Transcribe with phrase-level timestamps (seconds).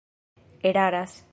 [0.61, 1.23] eraras